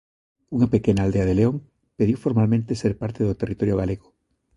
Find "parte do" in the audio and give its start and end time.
3.01-3.37